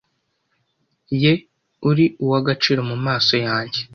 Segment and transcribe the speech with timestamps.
[1.21, 1.33] Ye
[1.89, 3.79] uri uw agaciro mu maso yanjye